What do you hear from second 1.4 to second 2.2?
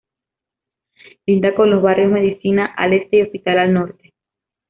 con los barrios